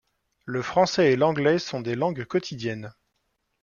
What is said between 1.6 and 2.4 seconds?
des langues